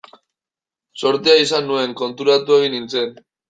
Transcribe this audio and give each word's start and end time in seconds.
Zortea 1.03 1.37
izan 1.43 1.69
nuen, 1.73 1.95
konturatu 2.03 2.61
egin 2.61 2.79
nintzen. 2.79 3.17